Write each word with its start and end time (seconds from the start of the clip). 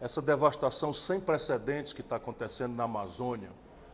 essa 0.00 0.22
devastação 0.22 0.92
sem 0.92 1.20
precedentes 1.20 1.92
que 1.92 2.00
está 2.00 2.16
acontecendo 2.16 2.74
na 2.74 2.84
Amazônia, 2.84 3.50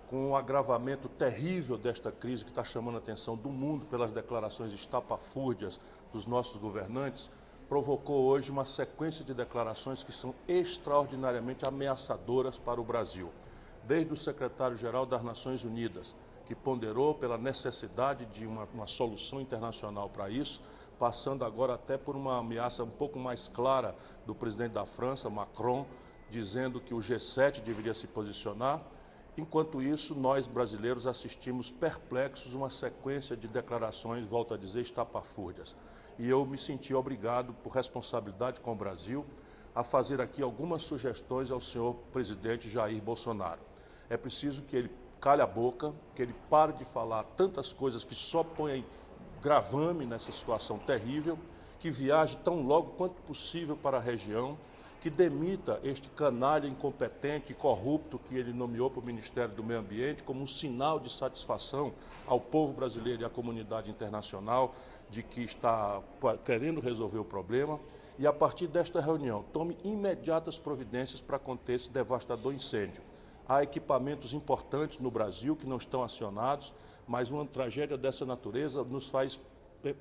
com 0.09 0.31
o 0.31 0.37
agravamento 0.37 1.09
terrível 1.09 1.77
desta 1.77 2.13
crise 2.13 2.45
que 2.45 2.51
está 2.51 2.63
chamando 2.63 2.95
a 2.95 2.99
atenção 2.99 3.37
do 3.37 3.49
mundo 3.49 3.85
pelas 3.87 4.13
declarações 4.13 4.73
estapafúrdias 4.73 5.81
dos 6.13 6.25
nossos 6.25 6.59
governantes, 6.59 7.29
provocou 7.69 8.25
hoje 8.27 8.53
uma 8.53 8.65
sequência 8.65 9.25
de 9.25 9.35
declarações 9.35 10.05
que 10.05 10.13
são 10.13 10.33
extraordinariamente 10.47 11.67
ameaçadoras 11.67 12.57
para 12.57 12.81
o 12.81 12.85
Brasil. 12.85 13.33
Desde 13.83 14.13
o 14.13 14.17
secretário-geral 14.17 15.07
das 15.07 15.25
Nações 15.25 15.65
Unidas, 15.65 16.15
que 16.47 16.55
ponderou 16.55 17.15
pela 17.15 17.37
necessidade 17.37 18.27
de 18.27 18.47
uma, 18.47 18.69
uma 18.73 18.87
solução 18.87 19.41
internacional 19.41 20.09
para 20.09 20.31
isso, 20.31 20.63
passando 20.99 21.45
agora 21.45 21.75
até 21.75 21.97
por 21.97 22.17
uma 22.17 22.39
ameaça 22.39 22.83
um 22.83 22.91
pouco 22.91 23.19
mais 23.19 23.49
clara 23.49 23.95
do 24.25 24.35
presidente 24.35 24.73
da 24.73 24.87
França, 24.87 25.29
Macron, 25.29 25.87
dizendo 26.31 26.81
que 26.81 26.95
o 26.95 26.99
G7 26.99 27.61
deveria 27.61 27.95
se 27.95 28.07
posicionar. 28.07 28.83
Enquanto 29.37 29.83
isso, 29.83 30.15
nós 30.15 30.47
brasileiros 30.47 31.07
assistimos 31.07 31.71
perplexos 31.71 32.55
uma 32.55 32.71
sequência 32.71 33.37
de 33.37 33.47
declarações, 33.47 34.27
volto 34.27 34.55
a 34.55 34.57
dizer, 34.57 34.81
estapafúrdias. 34.81 35.77
E 36.19 36.29
eu 36.29 36.45
me 36.47 36.57
senti 36.57 36.95
obrigado, 36.95 37.53
por 37.63 37.73
responsabilidade 37.73 38.61
com 38.61 38.73
o 38.73 38.77
Brasil, 38.77 39.27
a 39.75 39.83
fazer 39.83 40.23
aqui 40.23 40.43
algumas 40.43 40.83
sugestões 40.83 41.51
ao 41.51 41.61
senhor 41.61 41.95
presidente 42.13 42.71
Jair 42.71 43.03
Bolsonaro. 43.03 43.61
É 44.09 44.17
preciso 44.17 44.63
que 44.63 44.75
ele 44.75 44.91
calhe 45.21 45.43
a 45.43 45.47
boca, 45.47 45.93
que 46.15 46.23
ele 46.23 46.35
pare 46.49 46.73
de 46.73 46.85
falar 46.85 47.25
tantas 47.37 47.75
coisas 47.75 48.03
que 48.03 48.15
só 48.15 48.43
põem 48.43 48.87
gravame 49.47 50.05
nessa 50.05 50.33
situação 50.33 50.77
terrível, 50.77 51.39
que 51.79 51.89
viaje 51.89 52.37
tão 52.39 52.63
logo 52.63 52.95
quanto 52.97 53.23
possível 53.23 53.77
para 53.77 53.99
a 53.99 54.01
região, 54.01 54.59
que 55.01 55.09
demita 55.09 55.79
este 55.85 56.09
canalha 56.09 56.67
incompetente 56.67 57.53
e 57.53 57.55
corrupto 57.55 58.19
que 58.19 58.35
ele 58.35 58.53
nomeou 58.53 58.91
para 58.91 58.99
o 58.99 59.05
Ministério 59.05 59.55
do 59.55 59.63
Meio 59.63 59.79
Ambiente 59.79 60.25
como 60.25 60.43
um 60.43 60.49
sinal 60.49 60.99
de 60.99 61.09
satisfação 61.13 61.93
ao 62.27 62.41
povo 62.41 62.73
brasileiro 62.73 63.23
e 63.23 63.25
à 63.25 63.31
comunidade 63.31 63.89
internacional 63.89 64.75
de 65.09 65.23
que 65.23 65.45
está 65.45 66.03
querendo 66.45 66.81
resolver 66.81 67.21
o 67.21 67.25
problema 67.25 67.79
e, 68.19 68.27
a 68.27 68.33
partir 68.33 68.67
desta 68.67 69.01
reunião, 69.01 69.45
tome 69.53 69.79
imediatas 69.85 70.59
providências 70.59 71.21
para 71.21 71.39
conter 71.39 71.75
esse 71.75 71.89
devastador 71.89 72.53
incêndio. 72.53 73.01
Há 73.49 73.63
equipamentos 73.63 74.35
importantes 74.35 74.99
no 74.99 75.11
Brasil 75.11 75.55
que 75.55 75.67
não 75.67 75.77
estão 75.77 76.03
acionados, 76.03 76.75
mas 77.07 77.31
uma 77.31 77.47
tragédia 77.47 77.97
dessa 77.97 78.27
natureza 78.27 78.83
nos 78.83 79.09
faz 79.09 79.41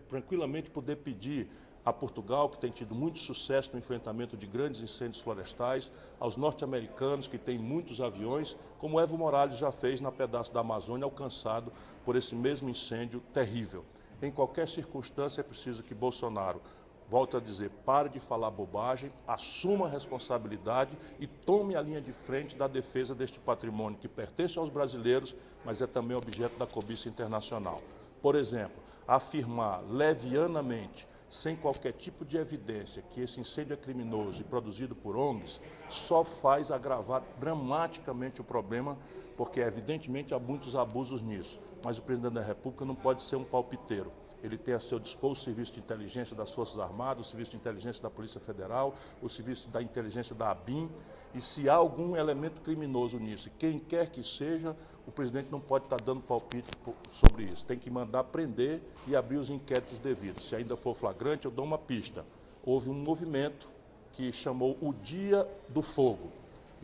tranquilamente 0.07 0.71
poder 0.71 0.97
pedir 0.97 1.47
a 1.85 1.93
Portugal, 1.93 2.49
que 2.49 2.57
tem 2.57 2.71
tido 2.71 2.95
muito 2.95 3.19
sucesso 3.19 3.71
no 3.73 3.77
enfrentamento 3.77 4.35
de 4.35 4.47
grandes 4.47 4.81
incêndios 4.81 5.21
florestais, 5.21 5.91
aos 6.19 6.35
norte-americanos, 6.35 7.27
que 7.27 7.37
têm 7.37 7.59
muitos 7.59 8.01
aviões, 8.01 8.57
como 8.79 8.99
Evo 8.99 9.15
Morales 9.15 9.59
já 9.59 9.71
fez 9.71 10.01
na 10.01 10.11
pedaço 10.11 10.51
da 10.51 10.61
Amazônia, 10.61 11.05
alcançado 11.05 11.71
por 12.03 12.15
esse 12.15 12.33
mesmo 12.33 12.67
incêndio 12.67 13.21
terrível. 13.31 13.85
Em 14.19 14.31
qualquer 14.31 14.67
circunstância, 14.67 15.41
é 15.41 15.43
preciso 15.43 15.83
que 15.83 15.93
Bolsonaro 15.93 16.59
volto 17.09 17.37
a 17.37 17.39
dizer, 17.39 17.69
pare 17.85 18.09
de 18.09 18.19
falar 18.19 18.49
bobagem, 18.49 19.11
assuma 19.27 19.85
a 19.85 19.89
responsabilidade 19.89 20.97
e 21.19 21.27
tome 21.27 21.75
a 21.75 21.81
linha 21.81 22.01
de 22.01 22.11
frente 22.11 22.55
da 22.55 22.67
defesa 22.67 23.13
deste 23.13 23.39
patrimônio 23.39 23.99
que 23.99 24.07
pertence 24.07 24.57
aos 24.57 24.69
brasileiros, 24.69 25.35
mas 25.63 25.81
é 25.81 25.87
também 25.87 26.17
objeto 26.17 26.57
da 26.57 26.65
cobiça 26.65 27.07
internacional. 27.07 27.81
Por 28.21 28.35
exemplo, 28.35 28.81
afirmar 29.07 29.83
levianamente, 29.89 31.07
sem 31.29 31.55
qualquer 31.55 31.93
tipo 31.93 32.23
de 32.23 32.37
evidência, 32.37 33.03
que 33.11 33.21
esse 33.21 33.39
incêndio 33.39 33.73
é 33.73 33.77
criminoso 33.77 34.41
e 34.41 34.43
produzido 34.43 34.95
por 34.95 35.15
ONGs, 35.15 35.59
só 35.89 36.23
faz 36.23 36.71
agravar 36.71 37.23
dramaticamente 37.39 38.41
o 38.41 38.43
problema, 38.43 38.97
porque 39.35 39.59
evidentemente 39.59 40.33
há 40.33 40.39
muitos 40.39 40.75
abusos 40.75 41.21
nisso. 41.21 41.59
Mas 41.83 41.97
o 41.97 42.01
presidente 42.01 42.33
da 42.33 42.41
República 42.41 42.85
não 42.85 42.95
pode 42.95 43.21
ser 43.21 43.35
um 43.35 43.43
palpiteiro 43.43 44.11
ele 44.45 44.57
tem 44.57 44.73
a 44.73 44.79
seu 44.79 44.99
dispor 44.99 45.31
o 45.31 45.35
serviço 45.35 45.73
de 45.73 45.79
inteligência 45.79 46.35
das 46.35 46.51
Forças 46.51 46.79
Armadas, 46.79 47.27
o 47.27 47.29
serviço 47.29 47.51
de 47.51 47.57
inteligência 47.57 48.01
da 48.01 48.09
Polícia 48.09 48.39
Federal, 48.39 48.93
o 49.21 49.27
serviço 49.27 49.69
da 49.69 49.81
inteligência 49.81 50.35
da 50.35 50.51
ABIN, 50.51 50.89
e 51.33 51.41
se 51.41 51.69
há 51.69 51.73
algum 51.73 52.15
elemento 52.15 52.61
criminoso 52.61 53.19
nisso, 53.19 53.49
quem 53.57 53.79
quer 53.79 54.09
que 54.09 54.23
seja, 54.23 54.75
o 55.05 55.11
presidente 55.11 55.49
não 55.51 55.59
pode 55.59 55.85
estar 55.85 55.99
dando 55.99 56.21
palpite 56.21 56.67
sobre 57.09 57.43
isso. 57.43 57.65
Tem 57.65 57.77
que 57.77 57.89
mandar 57.89 58.23
prender 58.25 58.81
e 59.07 59.15
abrir 59.15 59.37
os 59.37 59.49
inquéritos 59.49 59.99
devidos. 59.99 60.45
Se 60.45 60.55
ainda 60.55 60.75
for 60.75 60.95
flagrante, 60.95 61.45
eu 61.45 61.51
dou 61.51 61.65
uma 61.65 61.77
pista. 61.77 62.25
Houve 62.63 62.89
um 62.89 62.93
movimento 62.93 63.67
que 64.13 64.31
chamou 64.31 64.77
o 64.81 64.93
Dia 64.93 65.47
do 65.69 65.81
Fogo 65.81 66.31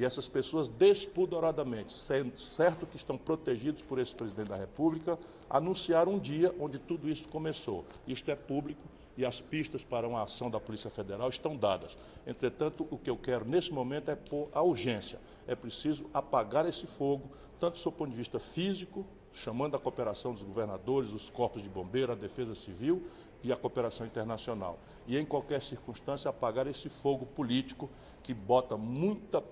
e 0.01 0.05
essas 0.05 0.27
pessoas 0.27 0.67
despudoradamente, 0.67 1.93
sendo 1.93 2.35
certo 2.35 2.87
que 2.87 2.95
estão 2.95 3.19
protegidos 3.19 3.83
por 3.83 3.99
esse 3.99 4.15
presidente 4.15 4.49
da 4.49 4.55
República, 4.55 5.15
anunciaram 5.47 6.13
um 6.13 6.19
dia 6.19 6.51
onde 6.59 6.79
tudo 6.79 7.07
isso 7.07 7.27
começou. 7.27 7.85
Isto 8.07 8.31
é 8.31 8.35
público 8.35 8.81
e 9.15 9.23
as 9.23 9.39
pistas 9.39 9.83
para 9.83 10.07
uma 10.07 10.23
ação 10.23 10.49
da 10.49 10.59
Polícia 10.59 10.89
Federal 10.89 11.29
estão 11.29 11.55
dadas. 11.55 11.99
Entretanto, 12.25 12.87
o 12.89 12.97
que 12.97 13.11
eu 13.11 13.15
quero 13.15 13.45
nesse 13.45 13.71
momento 13.71 14.09
é 14.09 14.15
pôr 14.15 14.49
a 14.51 14.63
urgência. 14.63 15.19
É 15.45 15.53
preciso 15.53 16.07
apagar 16.11 16.67
esse 16.67 16.87
fogo, 16.87 17.29
tanto 17.59 17.73
do 17.73 17.79
seu 17.79 17.91
ponto 17.91 18.09
de 18.09 18.17
vista 18.17 18.39
físico, 18.39 19.05
chamando 19.31 19.75
a 19.75 19.79
cooperação 19.79 20.33
dos 20.33 20.41
governadores, 20.41 21.13
os 21.13 21.29
corpos 21.29 21.61
de 21.61 21.69
bombeiro, 21.69 22.11
a 22.11 22.15
defesa 22.15 22.55
civil 22.55 23.03
e 23.43 23.53
a 23.53 23.55
cooperação 23.55 24.07
internacional. 24.07 24.79
E, 25.07 25.15
em 25.15 25.25
qualquer 25.25 25.61
circunstância, 25.61 26.27
apagar 26.27 26.65
esse 26.65 26.89
fogo 26.89 27.27
político 27.27 27.87
que 28.23 28.33
bota 28.33 28.75
muita 28.75 29.43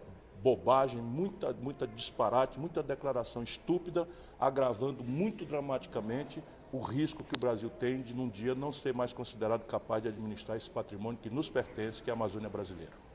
bobagem, 0.42 1.02
muita, 1.02 1.54
muita 1.54 1.88
disparate, 1.88 2.60
muita 2.60 2.82
declaração 2.82 3.44
estúpida, 3.44 4.08
agravando 4.40 5.04
muito 5.04 5.46
dramaticamente 5.46 6.42
o 6.72 6.78
risco 6.78 7.24
que 7.24 7.36
o 7.36 7.40
Brasil 7.40 7.70
tem 7.70 8.02
de, 8.02 8.16
num 8.16 8.30
dia, 8.30 8.54
não 8.54 8.72
ser 8.72 8.94
mais 8.94 9.12
considerado 9.12 9.66
capaz 9.66 10.04
de 10.04 10.10
administrar 10.10 10.56
esse 10.56 10.70
patrimônio 10.70 11.20
que 11.20 11.30
nos 11.30 11.50
pertence, 11.50 12.02
que 12.02 12.10
é 12.10 12.14
a 12.14 12.16
Amazônia 12.16 12.50
brasileira. 12.50 13.09